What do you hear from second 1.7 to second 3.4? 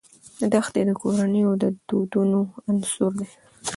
دودونو عنصر دی.